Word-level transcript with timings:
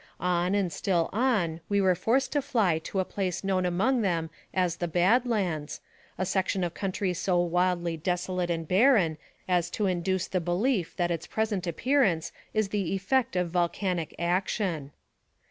On, 0.19 0.55
and 0.55 0.73
still 0.73 1.11
on, 1.13 1.61
we 1.69 1.79
were 1.79 1.93
forced 1.93 2.31
to 2.31 2.41
fly 2.41 2.79
to 2.79 2.99
a 2.99 3.05
place 3.05 3.43
known 3.43 3.67
among 3.67 4.01
them 4.01 4.31
as 4.51 4.77
the 4.77 4.87
Bad 4.87 5.27
Lands, 5.27 5.79
a 6.17 6.25
section 6.25 6.63
of 6.63 6.73
country 6.73 7.13
so 7.13 7.39
wildly 7.39 7.97
desolate 7.97 8.49
and 8.49 8.67
barren 8.67 9.19
as 9.47 9.69
to 9.69 9.85
induce 9.85 10.25
the 10.27 10.41
belief 10.41 10.95
that 10.95 11.11
its 11.11 11.27
present 11.27 11.67
appearance 11.67 12.31
is 12.51 12.69
the 12.69 12.95
effect 12.95 13.35
of 13.35 13.51
volcanic 13.51 14.15
action. 14.17 14.89